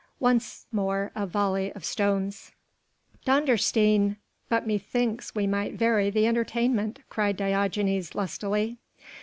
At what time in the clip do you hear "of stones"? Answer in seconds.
1.73-2.51